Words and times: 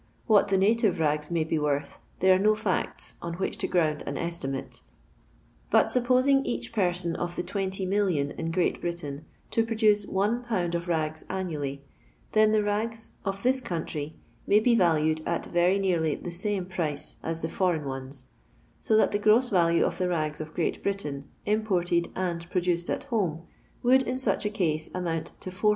What 0.25 0.47
the 0.47 0.57
native 0.57 0.99
rags 0.99 1.29
may 1.29 1.43
be 1.43 1.59
worth, 1.59 1.99
there 2.21 2.33
are 2.35 2.39
no 2.39 2.53
fiicts 2.55 3.13
on 3.21 3.35
which 3.35 3.59
to 3.59 3.67
ground 3.67 4.01
an 4.07 4.17
estimate; 4.17 4.81
but 5.69 5.91
supposing 5.91 6.43
each 6.43 6.73
person 6.73 7.15
of 7.15 7.35
the 7.35 7.43
20,000,000 7.43 8.35
in 8.35 8.49
Great 8.49 8.81
Britain 8.81 9.25
to 9.51 9.63
produce 9.63 10.07
one 10.07 10.41
pound 10.43 10.73
of 10.73 10.87
lafi 10.87 11.23
annually, 11.29 11.83
then 12.31 12.51
the 12.51 12.63
rags 12.63 13.11
of 13.23 13.43
this 13.43 13.61
country 13.61 14.15
may 14.47 14.59
be 14.59 14.73
valued 14.73 15.21
at 15.27 15.45
very 15.45 15.77
nearly 15.77 16.15
the 16.15 16.31
same 16.31 16.65
price 16.65 17.17
aa 17.23 17.33
the 17.33 17.47
foreip 17.47 17.83
ones, 17.83 18.25
so 18.79 18.97
that 18.97 19.11
the 19.11 19.19
gross 19.19 19.51
Talue 19.51 19.83
of 19.83 19.99
the 19.99 20.07
ngs 20.07 20.41
of 20.41 20.55
Oresft 20.55 20.81
Britain 20.81 21.25
imported 21.45 22.09
and 22.15 22.49
produced 22.49 22.89
at 22.89 23.03
home, 23.03 23.43
wonM, 23.85 24.01
iB 24.05 24.19
such 24.19 24.47
a 24.47 24.49
case, 24.49 24.89
amount 24.95 25.33
to 25.41 25.51
400,0002. 25.51 25.69